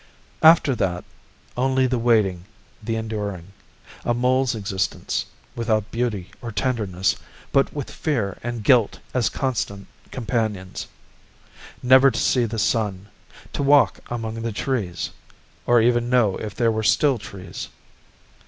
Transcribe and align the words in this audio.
After 0.41 0.73
that, 0.77 1.03
only 1.55 1.85
the 1.85 1.99
waiting, 1.99 2.45
the 2.81 2.95
enduring. 2.95 3.53
A 4.03 4.15
mole's 4.15 4.55
existence, 4.55 5.27
without 5.55 5.91
beauty 5.91 6.31
or 6.41 6.51
tenderness, 6.51 7.15
but 7.51 7.71
with 7.71 7.91
fear 7.91 8.39
and 8.41 8.63
guilt 8.63 8.97
as 9.13 9.29
constant 9.29 9.85
companions. 10.09 10.87
Never 11.83 12.09
to 12.09 12.19
see 12.19 12.45
the 12.45 12.57
Sun, 12.57 13.09
to 13.53 13.61
walk 13.61 13.99
among 14.09 14.41
the 14.41 14.51
trees 14.51 15.11
or 15.67 15.79
even 15.79 16.09
know 16.09 16.35
if 16.35 16.55
there 16.55 16.71
were 16.71 16.81
still 16.81 17.19
trees. 17.19 17.67